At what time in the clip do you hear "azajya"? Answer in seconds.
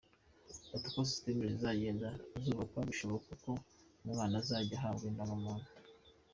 4.41-4.75